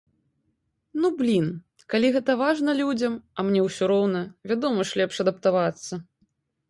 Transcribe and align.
Ну, 1.01 1.09
блін, 1.19 1.45
калі 1.93 2.07
гэта 2.15 2.35
важна 2.43 2.71
людзям, 2.81 3.13
а 3.37 3.45
мне 3.51 3.61
ўсё 3.67 3.83
роўна, 3.95 4.21
вядома 4.53 4.79
ж, 4.93 5.01
лепш 5.03 5.15
адаптавацца. 5.29 5.93